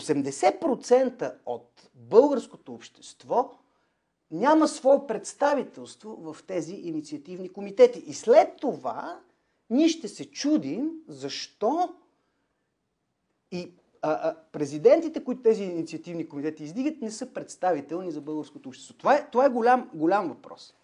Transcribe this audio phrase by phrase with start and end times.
[0.00, 3.50] 80% от българското общество
[4.30, 8.04] няма свое представителство в тези инициативни комитети.
[8.06, 9.20] И след това
[9.70, 11.94] ние ще се чудим защо
[13.52, 13.70] и
[14.02, 18.94] а, а, президентите, които тези инициативни комитети издигат, не са представителни за българското общество.
[18.94, 20.74] Това е, това е голям, голям въпрос.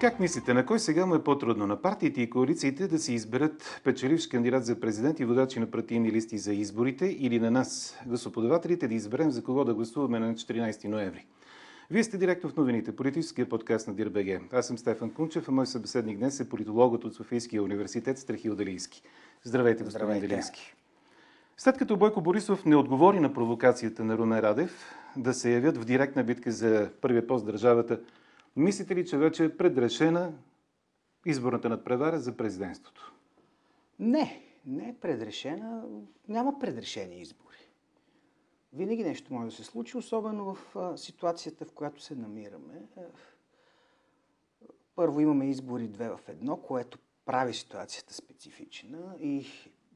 [0.00, 1.66] Как мислите, на кой сега му е по-трудно?
[1.66, 6.12] На партиите и коалициите да се изберат печеливш кандидат за президент и водачи на партийни
[6.12, 10.88] листи за изборите или на нас, гласоподавателите, да изберем за кого да гласуваме на 14
[10.88, 11.26] ноември?
[11.90, 14.40] Вие сте директно в новините, политическия подкаст на Дирбеге.
[14.52, 19.02] Аз съм Стефан Кунчев, а мой събеседник днес е политологът от Софийския университет Страхил Делийски.
[19.44, 20.74] Здравейте, господин Делийски.
[21.56, 25.84] След като Бойко Борисов не отговори на провокацията на Румен Радев да се явят в
[25.84, 28.00] директна битка за първия пост държавата,
[28.56, 30.32] мислите ли, че вече е предрешена
[31.26, 33.14] изборната надпревара за президентството?
[33.98, 35.84] Не, не е предрешена.
[36.28, 37.56] Няма предрешени избори.
[38.72, 42.82] Винаги нещо може да се случи, особено в ситуацията, в която се намираме.
[42.96, 43.00] Е,
[44.94, 49.46] първо имаме избори две в едно, което прави ситуацията специфична и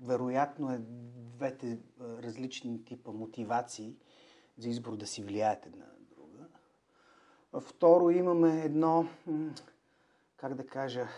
[0.01, 0.79] вероятно е
[1.37, 3.97] двете различни типа мотивации
[4.59, 5.98] за избор да си влияят една на.
[7.61, 9.09] Второ, имаме едно,
[10.37, 11.09] как да кажа,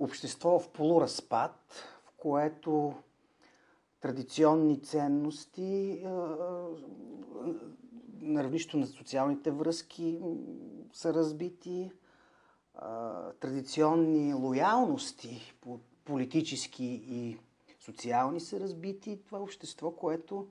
[0.00, 2.94] общество в полуразпад, в което
[4.00, 6.02] традиционни ценности
[8.20, 10.20] на равнището на социалните връзки
[10.92, 11.92] са разбити,
[13.40, 17.38] традиционни лоялности по политически и
[17.80, 19.20] социални са разбити.
[19.26, 20.48] Това е общество, което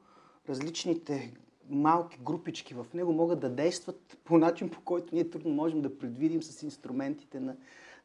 [0.50, 1.34] различните
[1.70, 5.98] малки групички в него могат да действат по начин, по който ние трудно можем да
[5.98, 7.56] предвидим с инструментите на,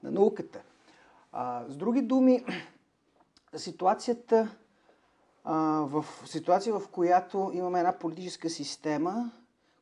[0.03, 0.63] на науката.
[1.33, 2.45] А, с други думи,
[3.57, 4.57] ситуацията
[5.45, 9.33] а, в ситуация, в която имаме една политическа система,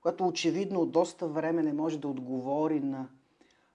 [0.02, 3.08] която очевидно от доста време не може да отговори на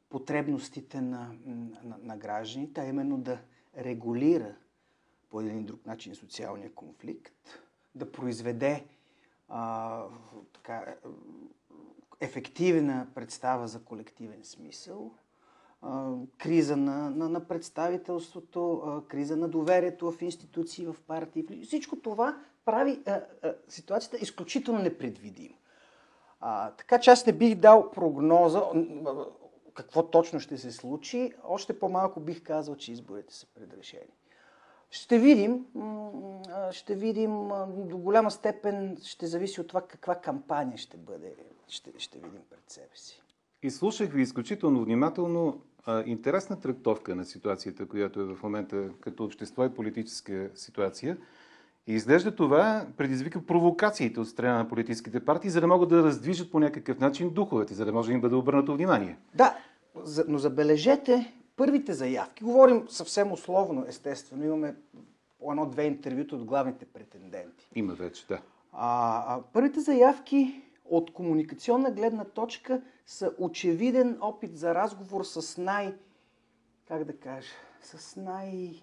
[0.09, 3.39] потребностите на, на, на гражданите, а именно да
[3.77, 4.55] регулира
[5.29, 7.33] по един друг начин социалния конфликт,
[7.95, 8.85] да произведе
[9.51, 10.03] а,
[10.53, 10.95] така,
[12.19, 15.11] ефективна представа за колективен смисъл,
[15.81, 21.63] а, криза на, на, на представителството, а, криза на доверието в институции, в партии.
[21.63, 25.55] Всичко това прави а, а, ситуацията изключително непредвидима.
[26.39, 28.63] А, така че аз не бих дал прогноза
[29.73, 31.33] какво точно ще се случи.
[31.43, 34.13] Още по-малко бих казал, че изборите са предрешени.
[34.91, 35.65] Ще видим,
[36.71, 37.47] ще видим
[37.77, 41.33] до голяма степен ще зависи от това каква кампания ще бъде,
[41.67, 43.21] ще, ще видим пред себе си.
[43.63, 45.61] И слушах ви изключително внимателно.
[46.05, 51.17] Интересна трактовка на ситуацията, която е в момента като общество и политическа ситуация.
[51.87, 56.51] И изглежда това предизвика провокациите от страна на политическите партии, за да могат да раздвижат
[56.51, 59.17] по някакъв начин духовете, за да може да им бъде обърнато внимание.
[59.35, 59.57] Да,
[60.27, 62.43] но забележете първите заявки.
[62.43, 64.45] Говорим съвсем условно, естествено.
[64.45, 64.75] Имаме
[65.49, 67.69] едно-две интервюта от главните претенденти.
[67.75, 68.41] Има вече, да.
[68.71, 75.95] А, а първите заявки от комуникационна гледна точка са очевиден опит за разговор с най...
[76.87, 77.51] как да кажа?
[77.81, 78.73] С най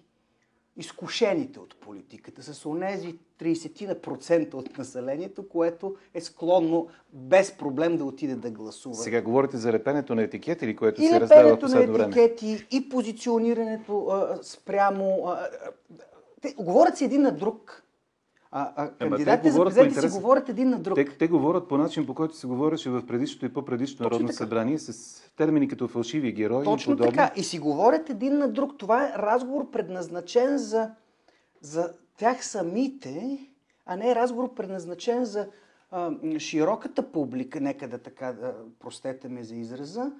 [0.79, 8.35] изкушените от политиката, с онези 30% от населението, което е склонно без проблем да отиде
[8.35, 8.95] да гласува.
[8.95, 12.15] Сега говорите за лепенето на етикети или което и се раздава в последно време?
[12.15, 15.23] на етикети, и позиционирането а, спрямо...
[15.27, 15.49] А,
[16.41, 17.83] те говорят си един на друг.
[18.51, 20.95] А, а кандидатите за президенти си говорят един на друг.
[20.95, 24.37] Те, те говорят по начин, по който се говореше в предишното и по-предишното Народно така.
[24.37, 27.17] събрание, с термини като фалшиви герои Точно и подобни.
[27.17, 27.31] така.
[27.35, 28.77] И си говорят един на друг.
[28.77, 30.91] Това е разговор предназначен за,
[31.61, 33.39] за тях самите,
[33.85, 35.47] а не е разговор предназначен за
[35.91, 40.11] а, широката публика, нека да така, да, простете ме за израза.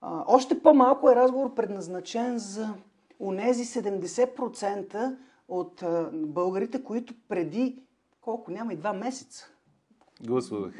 [0.00, 2.68] А, още по-малко е разговор предназначен за
[3.20, 5.16] унези 70%
[5.48, 7.78] от а, българите, които преди
[8.20, 9.50] колко няма и два месеца.
[10.26, 10.74] Гласувах.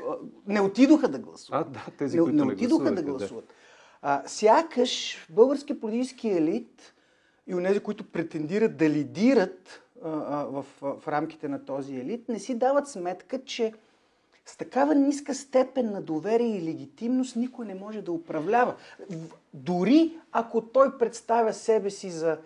[0.47, 1.67] Не отидоха да гласуват.
[1.67, 3.47] А, да, тези, не, които не отидоха да гласуват.
[3.47, 3.55] Да.
[4.03, 6.95] А, сякаш българския политически елит
[7.47, 12.39] и унези, които претендират да лидират а, а, в, в рамките на този елит, не
[12.39, 13.73] си дават сметка, че
[14.47, 18.75] с такава ниска степен на доверие и легитимност никой не може да управлява.
[19.55, 22.39] Дори ако той представя себе си за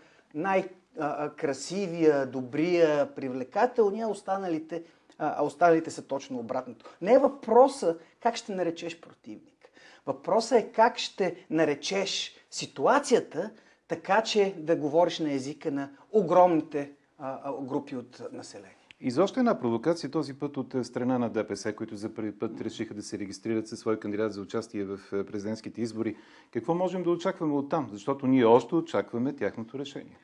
[0.96, 4.82] най-красивия, добрия, привлекателния, останалите,
[5.18, 6.86] а останалите са точно обратното.
[7.00, 9.70] Не е въпроса как ще наречеш противник.
[10.06, 13.50] Въпросът е как ще наречеш ситуацията,
[13.88, 18.76] така че да говориш на езика на огромните а, а, групи от население.
[19.02, 22.60] И за една провокация, този път от е, страна на ДПС, които за първи път
[22.60, 26.16] решиха да се регистрират със свой кандидат за участие в е, президентските избори.
[26.52, 27.88] Какво можем да очакваме от там?
[27.92, 30.18] Защото ние още очакваме тяхното решение.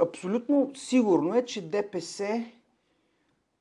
[0.00, 2.44] Абсолютно сигурно е, че ДПС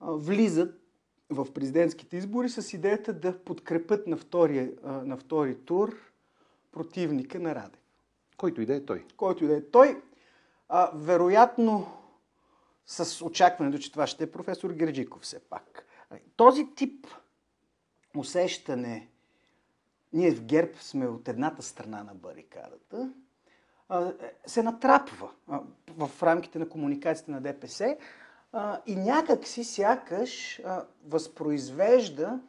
[0.01, 0.81] влизат
[1.29, 5.97] в президентските избори с идеята да подкрепят на втори, на втори тур
[6.71, 7.81] противника на Радев.
[8.37, 9.05] Който и да е той.
[9.17, 10.01] Който и да е той.
[10.69, 11.87] А, вероятно
[12.85, 15.85] с очакването, че това ще е професор Герджиков все пак.
[16.35, 17.07] Този тип
[18.15, 19.09] усещане,
[20.13, 23.13] ние в ГЕРБ сме от едната страна на барикадата,
[24.45, 25.29] се натрапва
[25.97, 27.97] в рамките на комуникацията на ДПС
[28.85, 30.61] и някак си сякаш
[31.05, 32.39] възпроизвежда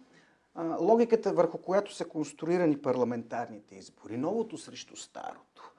[0.80, 4.16] логиката, върху която са конструирани парламентарните избори.
[4.16, 5.72] Новото срещу старото,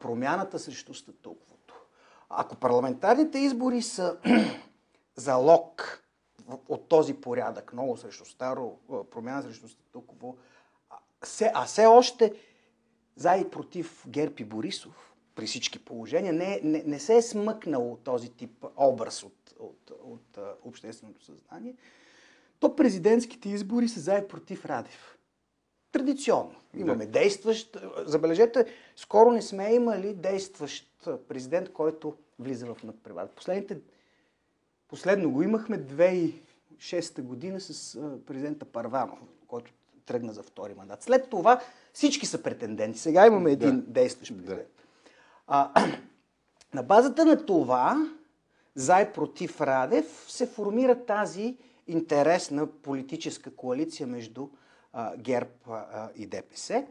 [0.00, 1.74] промяната срещу статуквото.
[2.28, 4.18] Ако парламентарните избори са
[5.16, 6.02] залог
[6.68, 8.78] от този порядък, ново срещу старо,
[9.10, 10.36] промяна срещу статукво,
[11.54, 12.34] а все още
[13.16, 17.98] за и против Герб и Борисов, при всички положения, не, не, не се е смъкнал
[18.04, 21.74] този тип образ от, от, от, от общественото съзнание,
[22.60, 25.18] то президентските избори са за и против Радев.
[25.92, 26.54] Традиционно.
[26.74, 27.12] Имаме да.
[27.12, 27.76] действащ.
[28.06, 28.66] Забележете,
[28.96, 33.28] скоро не сме имали действащ президент, който влиза в надпревара.
[33.28, 33.78] Последните,
[34.88, 39.72] последно го имахме 2006 година с президента Парванов, който
[40.10, 41.02] тръгна за втори мандат.
[41.02, 41.60] След това
[41.92, 42.98] всички са претенденти.
[42.98, 43.82] Сега имаме един да.
[43.86, 44.58] действащ президент.
[44.58, 44.64] Да.
[45.46, 45.86] А,
[46.74, 48.10] на базата на това,
[48.74, 54.48] за и против Радев, се формира тази интересна политическа коалиция между
[54.92, 56.86] а, ГЕРБ а, и ДПС.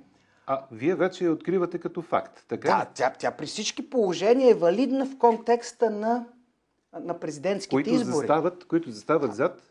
[0.45, 4.53] А вие вече я откривате като факт, така Да, тя, тя при всички положения е
[4.53, 6.25] валидна в контекста на,
[6.99, 8.15] на президентските които избори.
[8.15, 9.61] Застават, които застават зад?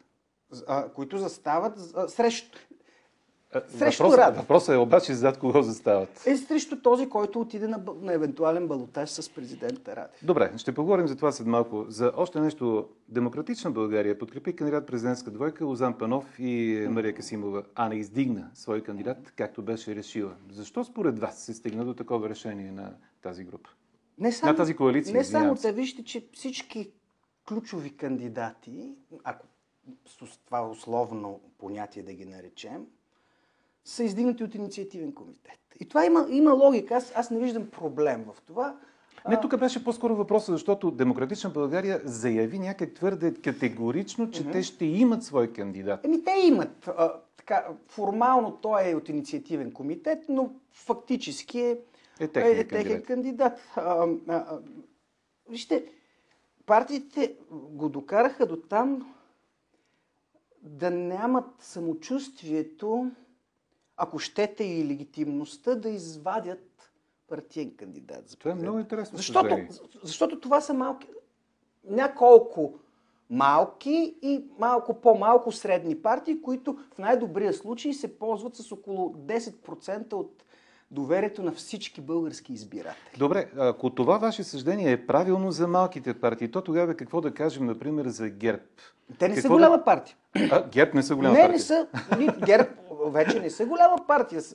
[0.66, 2.58] А, които застават а, срещу...
[3.52, 4.40] Срещу въпросът, Радев.
[4.40, 6.26] въпросът е обаче зад кого застават.
[6.26, 10.20] Е срещу този, който отиде на, на евентуален балотаж с президента Радев.
[10.22, 11.84] Добре, ще поговорим за това след малко.
[11.88, 12.88] За още нещо.
[13.08, 18.82] Демократична България подкрепи кандидат президентска двойка Лозан Панов и Мария Касимова, а не издигна свой
[18.82, 20.34] кандидат, както беше решила.
[20.52, 23.70] Защо според вас се стигна до такова решение на тази група?
[24.18, 26.90] Не само, на тази коалиция, Не само да вижте, че всички
[27.48, 28.94] ключови кандидати,
[29.24, 29.46] ако
[30.06, 32.86] с това условно понятие да ги наречем,
[33.88, 35.58] са издигнати от инициативен комитет.
[35.80, 36.94] И това има, има логика.
[36.94, 38.76] Аз, аз не виждам проблем в това.
[39.28, 44.52] Не, тук беше по-скоро въпроса, защото Демократична България заяви някак твърде категорично, че mm-hmm.
[44.52, 46.04] те ще имат свой кандидат.
[46.04, 46.88] Еми, те имат.
[46.88, 51.78] А, така, формално той е от инициативен комитет, но фактически е,
[52.20, 53.06] е техен е, кандидат.
[53.06, 53.58] кандидат.
[53.76, 54.58] А, а, а,
[55.48, 55.84] вижте,
[56.66, 59.14] партиите го докараха до там
[60.62, 63.10] да нямат самочувствието,
[63.98, 66.92] ако щете и легитимността да извадят
[67.28, 68.28] партиен кандидат.
[68.28, 69.16] За това е много интересно.
[69.16, 69.56] Защото,
[70.02, 71.08] защото това са малки,
[71.90, 72.74] няколко
[73.30, 80.12] малки и малко по-малко средни партии, които в най-добрия случай се ползват с около 10%
[80.12, 80.44] от
[80.90, 83.18] доверието на всички български избиратели.
[83.18, 87.66] Добре, ако това ваше съждение е правилно за малките партии, то тогава какво да кажем,
[87.66, 88.62] например, за ГЕРБ?
[89.18, 90.16] Те не какво са голяма партия.
[90.50, 91.88] А, ГЕРБ не са голяма не, партия?
[92.10, 92.38] Не, не са.
[92.46, 92.68] ГЕРБ
[93.06, 94.42] вече не са голяма партия.
[94.42, 94.54] С,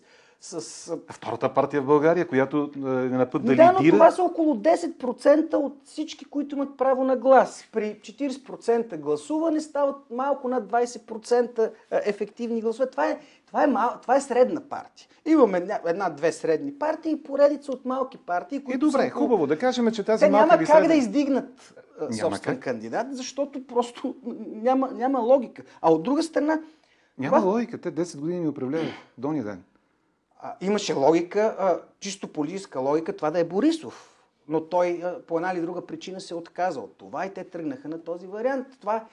[0.61, 0.97] с...
[1.11, 3.73] Втората партия в България, която е на път да, да лидира...
[3.73, 7.63] но това са около 10% от всички, които имат право на глас.
[7.71, 12.89] При 40% гласуване стават малко над 20% ефективни гласове.
[12.89, 13.89] Това е, това е, мал...
[14.01, 15.07] това е средна партия.
[15.25, 19.09] Имаме една-две средни партии и поредица от малки партии, които И добре, са...
[19.09, 20.87] хубаво да кажем, че тази Те малка няма как средна...
[20.87, 22.63] да издигнат Няма собствен как.
[22.63, 25.63] кандидат, защото просто няма, няма логика.
[25.81, 26.59] А от друга страна,
[27.17, 27.81] Няма това- логика.
[27.81, 28.91] Те 10 години ни управляват.
[29.17, 29.63] До ни ден.
[30.39, 34.23] А, имаше логика, а, чисто политическа логика, това да е Борисов.
[34.47, 37.89] Но той а, по една или друга причина се отказа от това и те тръгнаха
[37.89, 38.67] на този вариант.
[38.81, 39.07] Това,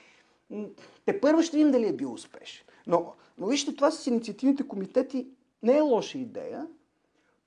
[1.06, 2.66] те първо ще видим дали е бил успешен.
[2.86, 5.26] Но, но вижте, това с инициативните комитети
[5.62, 6.66] не е лоша идея.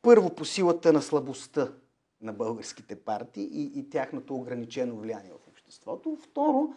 [0.02, 1.68] Първо по силата на слабостта
[2.22, 6.18] на българските партии и, и тяхното ограничено влияние в обществото.
[6.24, 6.74] Второ,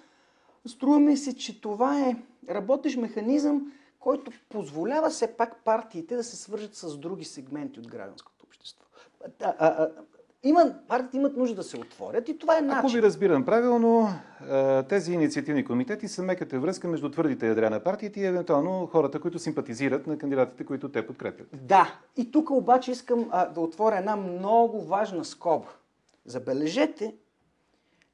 [0.69, 2.17] струва ми се, че това е
[2.51, 8.47] работещ механизъм, който позволява все пак партиите да се свържат с други сегменти от гражданското
[8.47, 8.85] общество.
[9.43, 9.91] А, а, а,
[10.43, 12.79] има, партиите имат нужда да се отворят и това е начин.
[12.79, 14.09] Ако ви разбирам правилно,
[14.89, 19.39] тези инициативни комитети са меката връзка между твърдите ядра на партиите и евентуално хората, които
[19.39, 21.47] симпатизират на кандидатите, които те подкрепят.
[21.53, 25.67] Да, и тук обаче искам а, да отворя една много важна скоба.
[26.27, 27.15] Забележете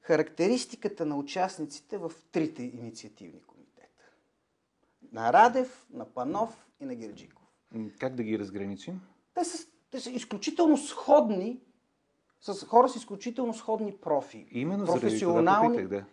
[0.03, 4.05] характеристиката на участниците в трите инициативни комитета.
[5.13, 7.43] На Радев, на Панов и на Герджиков.
[7.99, 9.01] Как да ги разграничим?
[9.35, 11.61] Те са, те са изключително сходни
[12.41, 14.49] с хора с изключително сходни профили.
[14.51, 15.89] Именно професионални.
[15.89, 16.05] Това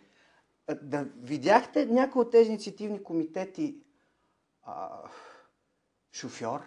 [0.68, 0.76] да.
[0.82, 3.76] да видяхте някои от тези инициативни комитети
[4.62, 5.02] а,
[6.12, 6.60] шофьор,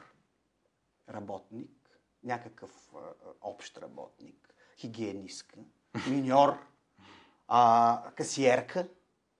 [1.09, 2.99] работник, някакъв а,
[3.41, 5.59] общ работник, хигиенистка,
[6.09, 6.57] миньор,
[7.55, 8.87] а, касиерка.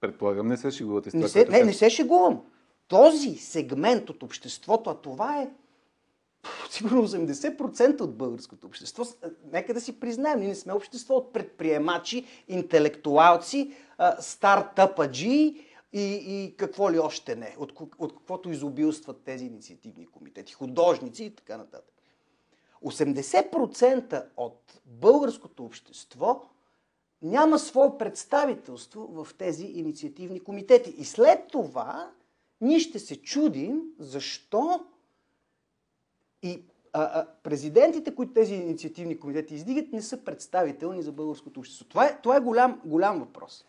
[0.02, 1.24] Предполагам, не се шегувате с това.
[1.24, 2.42] Не се, не, не се шегувам.
[2.88, 5.50] Този сегмент от обществото, а това е
[6.70, 9.04] сигурно 80% от българското общество,
[9.52, 13.74] нека да си признаем, ние не сме общество от предприемачи, интелектуалци,
[14.20, 21.24] стартъпаджи и, и какво ли още не, от, от каквото изобилстват тези инициативни комитети, художници
[21.24, 21.94] и така нататък.
[22.84, 26.42] 80% от българското общество
[27.24, 30.96] няма свое представителство в тези инициативни комитети.
[30.98, 32.12] И след това
[32.62, 34.86] ние ще се чудим защо
[36.44, 36.62] и
[36.94, 41.86] а, а, президентите, които тези инициативни комитети издигат, не са представителни за българското общество.
[41.90, 43.66] Това е, това е голям, голям въпрос.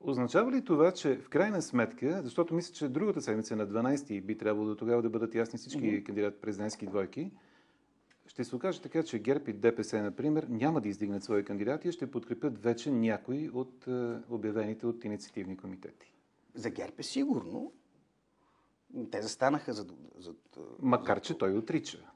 [0.00, 4.38] Означава ли това, че в крайна сметка, защото мисля, че другата седмица на 12 би
[4.38, 6.02] трябвало до тогава да бъдат ясни всички mm-hmm.
[6.04, 7.30] кандидат президентски двойки,
[8.26, 11.92] ще се окаже така, че ГЕРБ и ДПС, например, няма да издигнат свои кандидати и
[11.92, 16.12] ще подкрепят вече някои от е, обявените от инициативни комитети.
[16.54, 17.72] За ГЕРБ е сигурно,
[19.10, 19.86] те застанаха за...
[20.18, 20.34] за
[20.78, 22.10] Макар, че той отрича.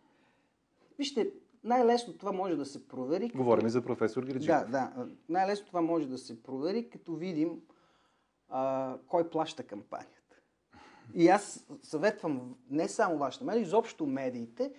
[0.98, 1.32] Вижте,
[1.64, 3.28] най-лесно това може да се провери.
[3.28, 3.72] Говорим като...
[3.72, 4.70] за професор Гриджиков.
[4.70, 5.08] Да, да.
[5.28, 7.60] Най-лесно това може да се провери, като видим
[8.48, 10.20] а, кой плаща кампанията.
[11.14, 14.72] И аз съветвам не само вашата медия, изобщо медиите,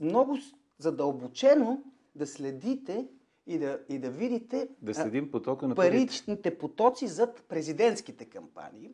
[0.00, 0.38] много
[0.78, 1.82] задълбочено
[2.14, 3.08] да следите
[3.46, 8.90] и да, и да видите да следим потока на паричните потоци зад президентските кампании.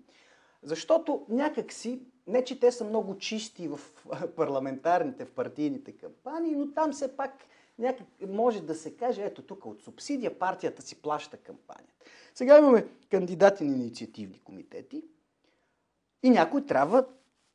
[0.62, 3.80] Защото някакси не, че те са много чисти в
[4.36, 7.44] парламентарните, в партийните кампании, но там все пак
[7.78, 12.04] някак може да се каже, ето тук от субсидия партията си плаща кампанията.
[12.34, 15.02] Сега имаме кандидати на инициативни комитети
[16.22, 17.06] и някой трябва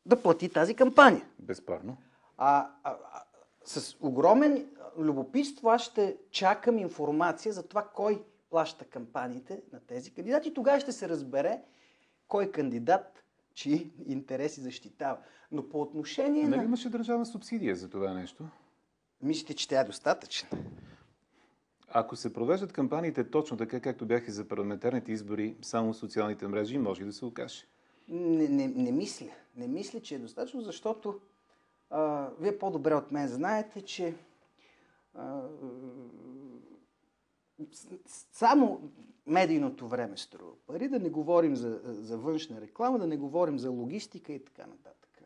[0.05, 1.25] да плати тази кампания.
[1.39, 1.97] Безспорно.
[2.41, 3.23] А, а, а,
[3.65, 10.53] с огромен любопитство аз ще чакам информация за това кой плаща кампаниите на тези кандидати.
[10.53, 11.61] Тогава ще се разбере
[12.27, 15.19] кой кандидат чии интереси защитава.
[15.51, 16.63] Но по отношение нали на...
[16.63, 18.43] имаше държавна субсидия за това нещо?
[19.21, 20.49] Мислите, че тя е достатъчна?
[21.87, 26.77] Ако се провеждат кампаниите точно така, както бяха за парламентарните избори, само в социалните мрежи,
[26.77, 27.65] може да се окаже?
[28.07, 29.31] Не, не, не мисля.
[29.55, 31.19] Не мисля, че е достатъчно, защото
[31.89, 34.15] а, вие по-добре от мен знаете, че
[35.15, 35.41] а,
[38.31, 38.91] само
[39.27, 43.69] медийното време струва пари, да не говорим за, за външна реклама, да не говорим за
[43.69, 45.23] логистика и така нататък.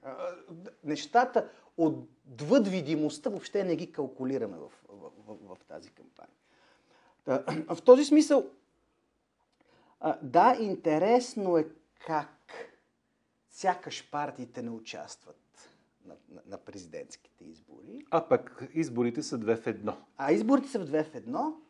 [0.83, 6.35] Нещата отвъд видимостта въобще не ги калкулираме в, в, в, в тази кампания.
[7.75, 8.45] В този смисъл,
[10.21, 11.67] да, интересно е
[12.05, 12.53] как
[13.49, 15.42] сякаш партиите не участват
[16.05, 18.05] на, на, на президентските избори.
[18.11, 19.97] А пък изборите са две в едно.
[20.17, 21.61] А изборите са в две в едно.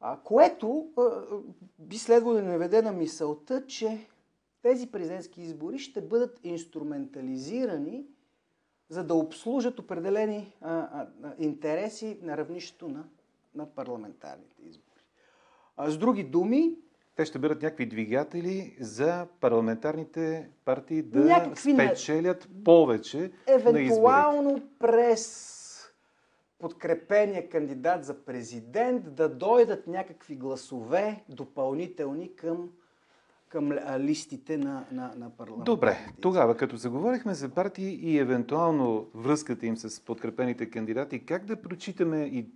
[0.00, 1.02] А, което а,
[1.78, 4.06] би следвало да наведе на мисълта, че
[4.62, 8.06] тези президентски избори ще бъдат инструментализирани,
[8.88, 13.04] за да обслужат определени а, а, интереси на равнището на,
[13.54, 15.04] на парламентарните избори.
[15.76, 16.78] А, с други думи,
[17.20, 25.46] те ще бъдат някакви двигатели за парламентарните партии да някакви спечелят повече Евентуално на през
[26.58, 32.70] подкрепения кандидат за президент да дойдат някакви гласове допълнителни към,
[33.50, 35.72] към листите на, на, на парламента.
[35.72, 41.62] Добре, тогава като заговорихме за партии и евентуално връзката им с подкрепените кандидати, как да
[41.62, 42.46] прочитаме и е,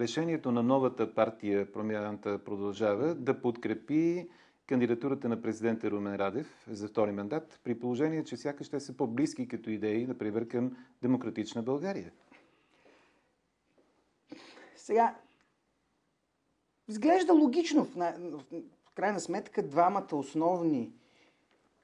[0.00, 4.28] решението на новата партия Промяната продължава да подкрепи
[4.66, 9.48] кандидатурата на президента Румен Радев за втори мандат, при положение, че сякаш те са по-близки
[9.48, 12.12] като идеи, например, към демократична България?
[14.76, 15.14] Сега,
[16.88, 17.94] изглежда логично в,
[18.83, 20.92] в крайна сметка двамата основни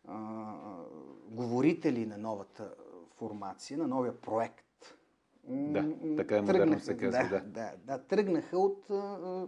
[0.09, 0.55] а,
[1.29, 2.75] говорители на новата
[3.17, 4.97] формация, на новия проект
[5.49, 7.29] Да, така е модерно се казва, да.
[7.29, 7.41] да.
[7.41, 9.47] да, да, тръгнаха от а,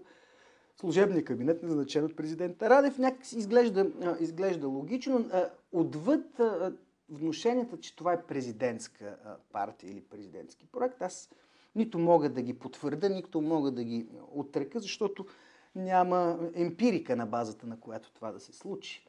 [0.76, 2.99] служебния кабинет, назначен от президента Радев.
[2.99, 5.28] Някак изглежда, а, изглежда логично.
[5.33, 6.73] А, отвъд а,
[7.09, 11.31] внушенията, че това е президентска а, партия или президентски проект, аз
[11.75, 15.26] нито мога да ги потвърда, нито мога да ги отрека, защото
[15.75, 19.07] няма емпирика на базата, на която това да се случи.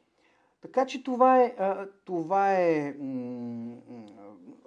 [0.61, 1.55] Така че това е,
[2.05, 2.95] това е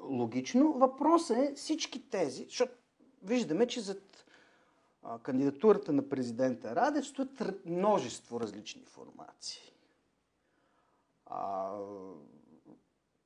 [0.02, 0.72] логично.
[0.72, 2.72] Въпросът е всички тези, защото
[3.22, 4.24] виждаме, че зад
[5.22, 9.72] кандидатурата на президента Радев стоят множество различни формации.
[11.26, 11.72] А,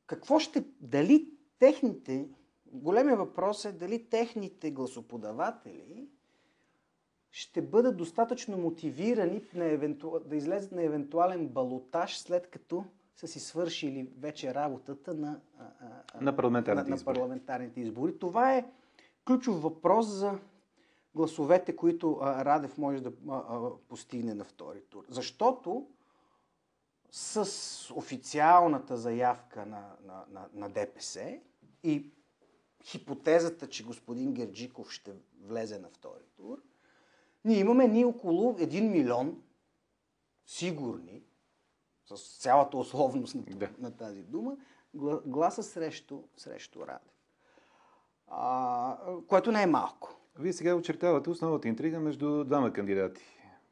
[0.06, 2.28] какво ще, дали техните,
[2.66, 6.08] големия въпрос е дали техните гласоподаватели
[7.30, 10.20] ще бъдат достатъчно мотивирани на евенту...
[10.26, 12.84] да излезат на евентуален балотаж, след като
[13.16, 15.64] са си свършили вече работата на, а,
[16.14, 17.18] а, На парламентарните на, избори.
[17.18, 18.18] на парламентарните избори.
[18.18, 18.66] Това е
[19.26, 20.38] ключов въпрос за
[21.14, 25.04] гласовете, които а, Радев може да а, а, постигне на втори тур.
[25.08, 25.86] Защото
[27.10, 31.40] с официалната заявка на, на, на, на ДПС
[31.82, 32.10] и
[32.84, 36.62] хипотезата, че господин Герджиков ще влезе на втори тур,
[37.44, 39.42] ние имаме ни около 1 милион
[40.46, 41.22] сигурни,
[42.06, 43.68] с цялата условност на, Да.
[43.78, 44.56] на тази дума,
[44.94, 47.12] гла- гласа срещу, срещу Радев.
[48.28, 50.16] А, което не е малко.
[50.38, 53.22] Вие сега очертавате основната интрига между двама кандидати.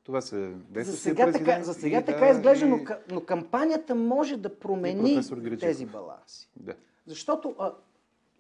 [0.05, 3.21] Това са За сега, така, за сега и, така да, изглежда, но, и- ка- но
[3.21, 5.21] кампанията може да промени
[5.59, 6.51] тези баланси.
[6.57, 6.75] Да.
[7.07, 7.75] Защото, а,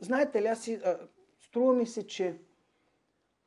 [0.00, 0.98] знаете ли, аз си, а,
[1.40, 2.38] струва ми се, че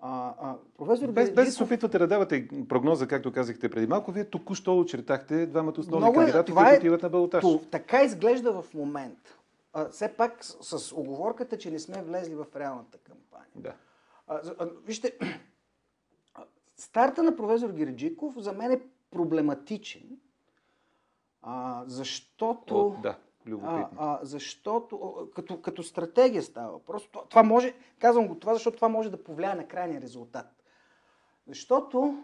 [0.02, 4.12] а, а, професор Без, без да се опитвате да давате прогноза, както казахте преди малко,
[4.12, 7.42] вие току-що очертахте двамата основни Много е- кандидати, които е- отиват на балотаж.
[7.42, 9.38] То, така изглежда в момента.
[9.74, 13.52] А, все пак с, с оговорката, че не сме влезли в реалната кампания.
[13.56, 13.74] Да.
[14.28, 15.18] А, а, вижте,
[16.76, 18.82] старта на професор Герджиков за мен е
[19.12, 20.20] проблематичен,
[21.42, 22.80] а, защото...
[22.80, 23.18] О, да,
[23.48, 23.98] любопитно.
[23.98, 27.08] а, защото а, като, като стратегия става въпрос.
[27.12, 30.46] Това, това може, казвам го това, защото това може да повлияе на крайния резултат.
[31.48, 32.24] Защото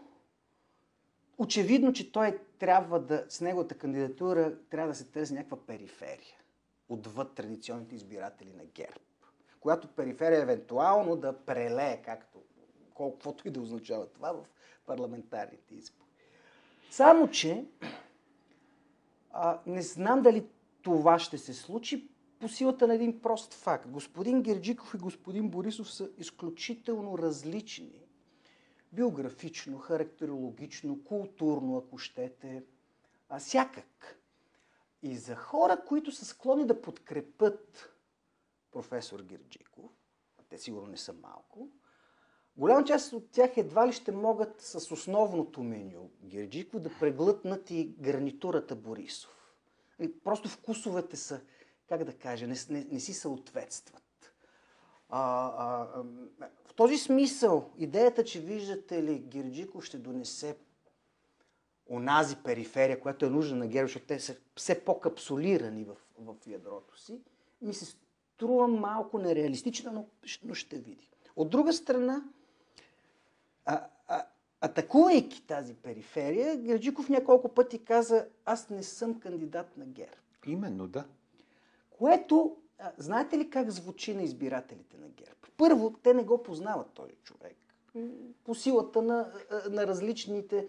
[1.37, 6.37] очевидно, че той трябва да, с неговата кандидатура трябва да се търси някаква периферия
[6.89, 8.99] отвъд традиционните избиратели на ГЕРБ.
[9.59, 12.39] Която периферия евентуално да прелее, както
[12.93, 14.45] колкото и да означава това в
[14.85, 16.09] парламентарните избори.
[16.91, 17.65] Само, че
[19.31, 20.47] а, не знам дали
[20.87, 23.87] това ще се случи по силата на един прост факт.
[23.87, 28.01] Господин Герджиков и господин Борисов са изключително различни.
[28.91, 32.63] Биографично, характерологично, културно, ако щете,
[33.29, 34.19] а всякак.
[35.01, 37.93] И за хора, които са склонни да подкрепят
[38.71, 39.91] професор Герджиков,
[40.49, 41.69] те сигурно не са малко,
[42.57, 47.95] Голяма част от тях едва ли ще могат с основното меню Герджиков да преглътнат и
[47.99, 49.36] гарнитурата Борисов.
[50.23, 51.41] Просто вкусовете са,
[51.89, 54.03] как да кажа, не, не, не си съответстват.
[55.09, 56.03] А, а,
[56.65, 60.57] в този смисъл, идеята, че виждате ли, Герджиков ще донесе
[61.89, 66.99] онази периферия, която е нужна на ГЕРБ, защото те са все по-капсулирани в, в ядрото
[66.99, 67.21] си,
[67.61, 70.07] ми се струва малко нереалистична, но,
[70.43, 71.07] но ще видим.
[71.35, 72.23] От друга страна,
[73.65, 73.87] а,
[74.61, 80.11] атакувайки тази периферия, Герджиков няколко пъти каза, аз не съм кандидат на ГЕРБ.
[80.47, 81.05] Именно, да.
[81.89, 85.31] Което, а, знаете ли как звучи на избирателите на ГЕРБ?
[85.57, 87.55] Първо, те не го познават този човек.
[88.43, 89.31] По силата на,
[89.69, 90.67] на различните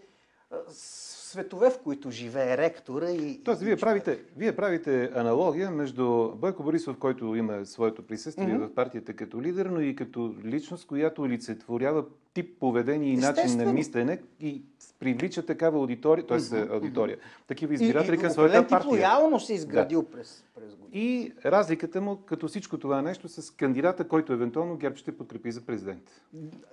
[0.69, 3.43] светове, в които живее ректора и...
[3.45, 3.81] Тоест, и вие човек.
[3.81, 8.65] правите, вие правите аналогия между Бойко Борисов, който има своето присъствие Мгм.
[8.67, 12.05] в партията като лидер, но и като личност, която олицетворява
[12.39, 14.63] тип поведение и начин на мислене и
[14.99, 16.63] привлича такава аудитория, т.е.
[16.63, 16.73] Мгм.
[16.73, 18.91] аудитория, такива избиратели към своята тип партия.
[18.91, 21.05] лоялно се изградил през, през години.
[21.05, 25.61] И разликата му, като всичко това нещо, с кандидата, който евентуално ГЕРБ ще подкрепи за
[25.67, 26.23] президент.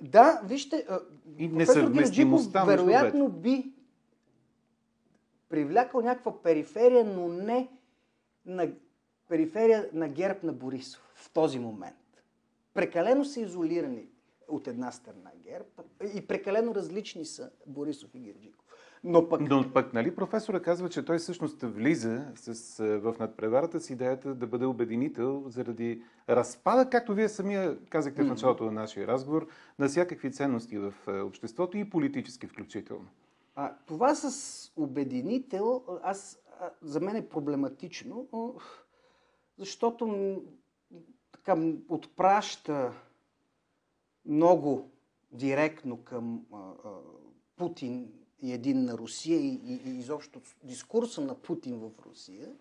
[0.02, 1.00] Да, вижте, а,
[1.38, 3.72] И несъвместимостта вероятно би
[5.50, 7.68] привлякал някаква периферия, но не
[8.46, 8.68] на
[9.30, 11.96] периферия на ГЕРБ на Борисов в този момент.
[12.74, 14.08] Прекалено са изолирани
[14.48, 15.66] от една страна ГЕРБ
[16.16, 18.66] и прекалено различни са Борисов и Герджиков.
[19.04, 23.80] Но пък Но пък, нали, професора казва, че той всъщност влиза с, а, в надпреварата
[23.80, 29.08] с идеята да бъде обединител заради разпада, както вие самия казахте в началото на нашия
[29.08, 29.48] разговор,
[29.80, 33.08] на всякакви ценности в а, обществото и политически включително.
[33.56, 38.28] А, това с обединител, аз, а, за мен е проблематично,
[39.58, 40.36] защото
[41.32, 41.58] така
[41.90, 42.92] отпраща
[44.26, 44.90] много
[45.32, 46.90] директно към а, а,
[47.56, 48.12] Путин
[48.42, 52.52] и един на Русия и, и, и изобщо дискурса на Путин в Русия,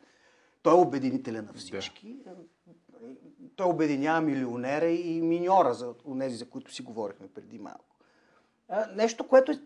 [0.63, 2.17] той е обединителя на всички.
[2.25, 2.37] Да.
[3.57, 7.97] Той обединява милионера и миньора, за тези, за които си говорихме преди малко.
[8.69, 9.61] А, нещо, което е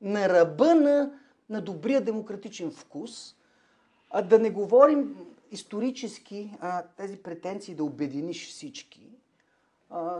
[0.00, 3.34] на ръба на, на добрия демократичен вкус.
[4.10, 5.16] А да не говорим
[5.50, 9.17] исторически а, тези претенции да обединиш всички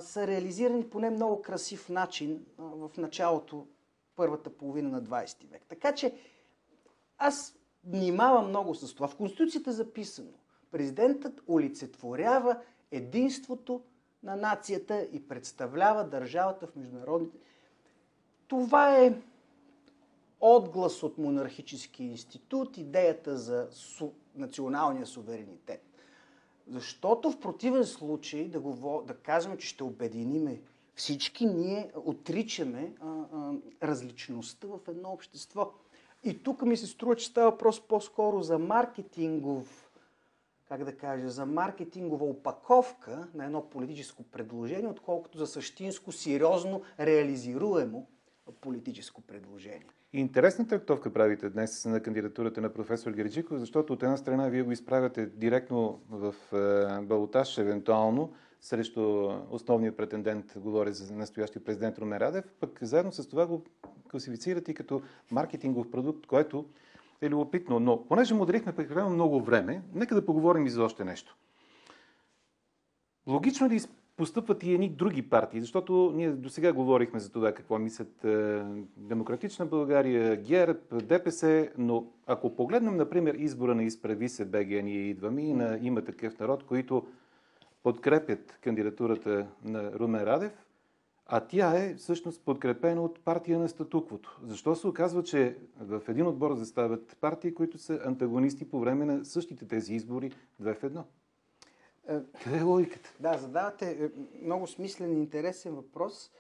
[0.00, 3.66] са реализирани по не много красив начин а, в началото,
[4.16, 5.62] първата половина на 20 век.
[5.68, 6.14] Така че
[7.18, 7.54] аз
[7.85, 9.09] внимавам много с това.
[9.09, 10.33] В Конституцията е записано.
[10.70, 13.83] Президентът олицетворява единството
[14.22, 17.38] на нацията и представлява държавата в международните.
[18.48, 19.20] Това е
[20.40, 25.85] отглас от монархически институт, идеята за су, националния суверенитет.
[26.70, 30.61] Защото в противен случай да, го, да кажем, че ще обединиме
[30.94, 33.52] всички, ние отричаме а, а,
[33.83, 35.72] различността в едно общество.
[36.24, 39.90] И тук ми се струва, че става въпрос по-скоро за маркетингов,
[40.68, 48.07] как да кажа, за маркетингова опаковка на едно политическо предложение, отколкото за същинско, сериозно, реализируемо
[48.61, 49.87] политическо предложение.
[50.12, 54.73] Интересна трактовка правите днес на кандидатурата на професор Гериджиков, защото от една страна вие го
[54.73, 62.44] изправяте директно в е, балотаж, евентуално, срещу основния претендент, говоря за настоящия президент Румен Радев,
[62.61, 63.64] пък заедно с това го
[64.11, 66.66] класифицирате и като маркетингов продукт, което
[67.23, 67.81] е любопитно.
[67.81, 71.37] Но понеже му отделихме прекалено много време, нека да поговорим и за още нещо.
[73.27, 73.81] Логично ли
[74.18, 78.62] постъпват и едни други партии, защото ние до сега говорихме за това какво мислят е,
[78.96, 85.42] Демократична България, ГЕРБ, ДПС, но ако погледнем, например, избора на изправи се БГ, ние идваме
[85.42, 87.07] и на има такъв народ, които
[87.83, 90.52] подкрепят кандидатурата на Румен Радев,
[91.26, 94.40] а тя е всъщност подкрепена от партия на статуквото.
[94.42, 99.24] Защо се оказва, че в един отбор застават партии, които са антагонисти по време на
[99.24, 101.04] същите тези избори две в едно?
[102.44, 103.14] Къде е логиката?
[103.21, 104.09] Да, задавате е,
[104.42, 106.31] много смислен и интересен въпрос.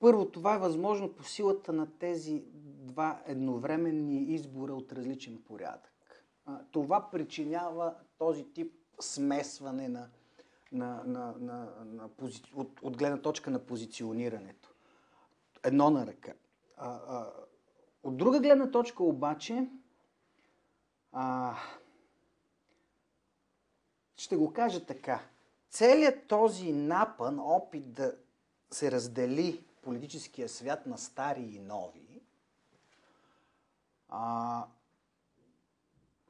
[0.00, 5.92] Първо, това е възможно по силата на тези два едновременни избора от различен порядък.
[6.70, 10.08] Това причинява този тип смесване на,
[10.72, 12.42] на, на, на, на пози...
[12.54, 14.74] от, от гледна точка на позиционирането.
[15.64, 16.32] Едно на ръка.
[18.02, 19.68] От друга гледна точка обаче,
[21.12, 21.54] а,
[24.26, 25.20] ще го кажа така.
[25.70, 28.14] Целият този напън, опит да
[28.70, 32.22] се раздели политическия свят на стари и нови,
[34.08, 34.66] а,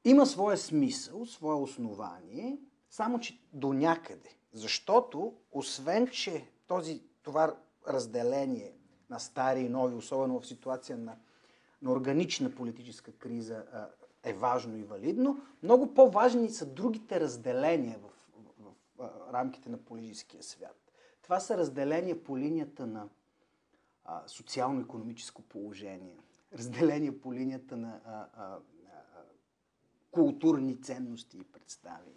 [0.05, 2.59] има своя смисъл, свое основание,
[2.91, 4.37] само че до някъде.
[4.53, 7.57] Защото, освен, че този, това
[7.89, 8.73] разделение
[9.11, 11.17] на стари и нови, особено в ситуация на,
[11.83, 13.65] на органична политическа криза,
[14.27, 15.41] е важно и валидно.
[15.63, 18.11] Много по-важни са другите разделения в,
[18.59, 20.77] в, в рамките на политическия свят.
[21.23, 23.09] Това са разделения по линията на
[24.27, 26.17] социално-економическо положение,
[26.53, 28.59] разделения по линията на а, а, а,
[30.11, 32.13] културни ценности и представи.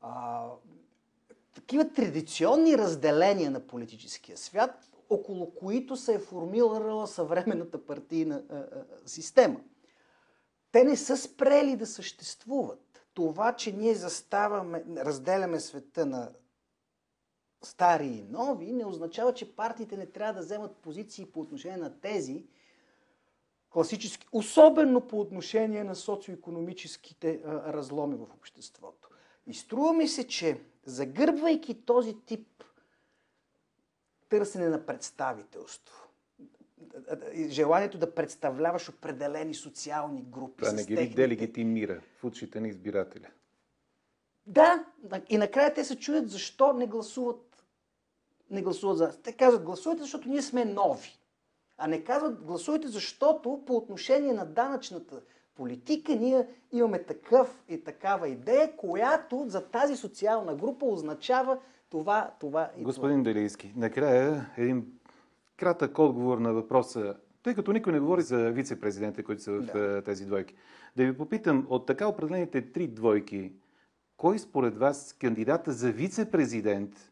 [0.00, 0.46] А,
[1.54, 8.84] такива традиционни разделения на политическия свят, около които се е формирала съвременната партийна а, а,
[9.06, 9.60] система–
[10.72, 13.06] те не са спрели да съществуват.
[13.14, 16.30] Това, че ние заставаме, разделяме света на
[17.62, 22.00] стари и нови, не означава, че партиите не трябва да вземат позиции по отношение на
[22.00, 22.46] тези
[23.70, 29.08] класически, особено по отношение на социо-економическите разломи в обществото.
[29.46, 32.64] И струва ми се, че загърбвайки този тип
[34.28, 36.07] търсене на представителство,
[37.48, 40.64] желанието да представляваш определени социални групи.
[40.64, 41.14] Това не ги техните...
[41.14, 43.26] делегитимира в очите на избирателя.
[44.46, 44.84] Да,
[45.28, 47.64] и накрая те се чуят защо не гласуват,
[48.50, 51.18] не гласуват за Те казват, гласувайте, защото ние сме нови.
[51.78, 55.20] А не казват, гласувайте, защото по отношение на данъчната
[55.54, 61.58] политика ние имаме такъв и такава идея, която за тази социална група означава
[61.90, 63.32] това, това и Господин това.
[63.32, 64.97] Делийски, накрая един
[65.58, 70.02] кратък отговор на въпроса, тъй като никой не говори за вице-президенти, които са в да.
[70.02, 70.54] тези двойки.
[70.96, 73.52] Да ви попитам, от така определените три двойки,
[74.16, 77.10] кой според вас кандидата за вице-президент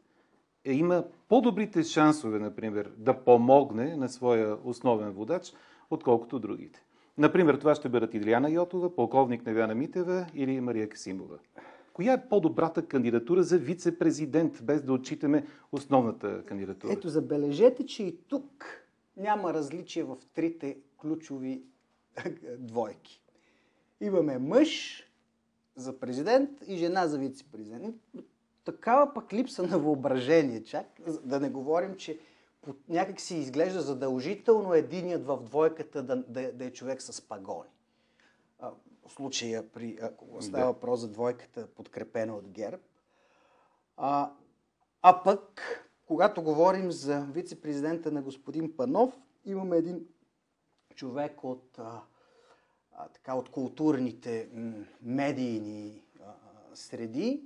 [0.65, 5.53] е, има по-добрите шансове, например, да помогне на своя основен водач,
[5.91, 6.83] отколкото другите?
[7.19, 11.39] Например, това ще бъдат Илияна Йотова, полковник Невяна Митева или Мария Касимова.
[11.97, 16.93] Коя е по-добрата кандидатура за вице-президент, без да отчитаме основната кандидатура?
[16.93, 18.65] Ето, забележете, че и тук
[19.17, 21.63] няма различие в трите ключови
[22.59, 23.23] двойки.
[24.01, 25.03] Имаме мъж
[25.77, 27.97] за президент и жена за вице-президент.
[28.65, 30.87] Такава пък липса на въображение, чак
[31.25, 32.19] да не говорим, че
[32.89, 37.71] някак си изглежда задължително единият в двойката да, да, да е човек с пагони.
[39.09, 42.83] Случая, при, ако става въпрос за двойката, подкрепена от ГЕРБ.
[43.97, 44.33] А,
[45.03, 45.63] а пък,
[46.07, 49.15] когато говорим за вице-президента на господин Панов,
[49.45, 50.07] имаме един
[50.95, 52.03] човек от, а,
[52.93, 56.33] а, така, от културните м, медийни а,
[56.75, 57.43] среди,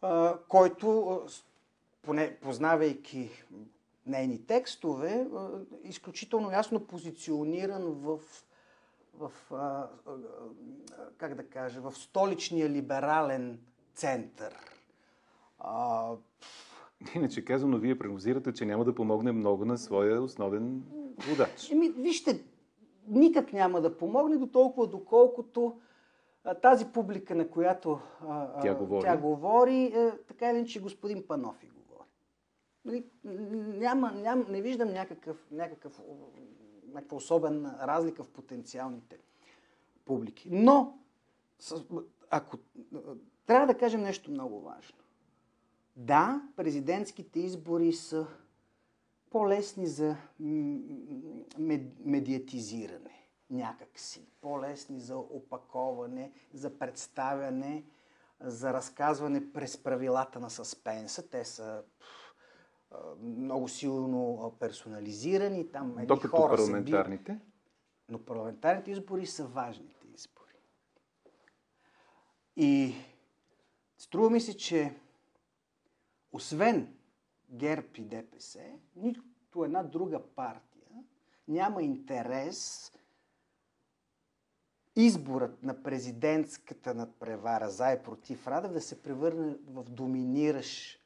[0.00, 1.22] а, който,
[2.02, 3.30] поне познавайки
[4.06, 5.26] нейни текстове,
[5.82, 8.18] изключително ясно позициониран в,
[9.18, 9.32] в
[11.18, 13.58] как да кажа, в столичния либерален
[13.94, 14.54] център.
[15.58, 16.12] А...
[17.14, 20.82] Иначе казано, вие прогнозирате, че няма да помогне много на своя основен
[21.28, 21.70] водач.
[21.70, 22.44] Еми, вижте,
[23.08, 25.80] никак няма да помогне до толкова, доколкото
[26.44, 31.26] а, тази публика, на която а, тя говори, тя говори е, така или иначе господин
[31.26, 31.78] Панофи го
[32.84, 36.00] Нали, няма, няма, не виждам някакъв, някакъв,
[36.92, 39.18] някаква особена разлика в потенциалните
[40.04, 40.48] публики.
[40.52, 40.98] Но,
[42.30, 42.58] ако
[43.46, 44.96] трябва да кажем нещо много важно.
[45.96, 48.26] Да, президентските избори са
[49.30, 50.16] по-лесни за
[52.04, 53.18] медиатизиране
[53.50, 57.84] някакси, по-лесни за опаковане, за представяне,
[58.40, 61.28] за разказване през правилата на съспенса.
[61.28, 61.82] Те са
[63.22, 65.70] много силно персонализирани.
[65.70, 67.32] Там Докато хора парламентарните?
[67.32, 67.40] Би...
[68.08, 70.54] Но парламентарните избори са важните избори.
[72.56, 72.94] И
[73.98, 74.94] струва ми се, че
[76.32, 76.94] освен
[77.50, 78.60] ГЕРБ и ДПС,
[78.96, 79.22] нито
[79.64, 80.88] една друга партия
[81.48, 82.92] няма интерес
[84.96, 90.97] изборът на президентската надпревара за и против Радев да се превърне в доминиращ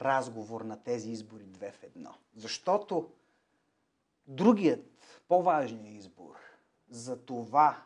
[0.00, 2.14] разговор на тези избори две в едно.
[2.36, 3.10] Защото
[4.26, 4.86] другият,
[5.28, 6.34] по-важният избор
[6.90, 7.82] за това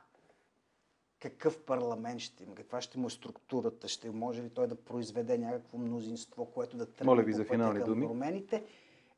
[1.21, 5.39] какъв парламент ще има, каква ще му е структурата, ще може ли той да произведе
[5.39, 8.07] някакво мнозинство, което да тръгне Моля ви за финални думи.
[8.07, 8.65] промените,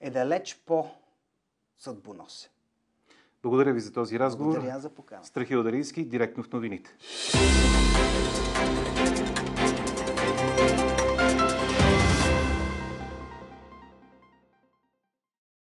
[0.00, 2.50] е далеч по-съдбоносен.
[3.42, 4.52] Благодаря ви за този разговор.
[4.52, 5.24] Благодаря за покана.
[5.24, 6.96] Страхил Дарийски, директно в новините.